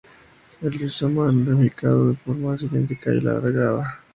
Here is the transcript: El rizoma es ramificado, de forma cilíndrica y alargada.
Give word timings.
El 0.63 0.73
rizoma 0.73 1.27
es 1.27 1.45
ramificado, 1.45 2.07
de 2.09 2.15
forma 2.15 2.57
cilíndrica 2.57 3.13
y 3.13 3.19
alargada. 3.19 3.99